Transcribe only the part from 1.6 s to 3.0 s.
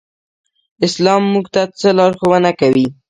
څه لارښوونه کوي؟